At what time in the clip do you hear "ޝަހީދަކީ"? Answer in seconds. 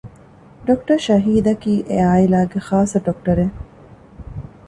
1.07-1.73